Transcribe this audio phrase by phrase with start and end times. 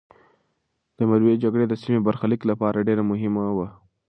[0.97, 3.67] د مروې جګړه د سیمې د برخلیک لپاره ډېره مهمه وه.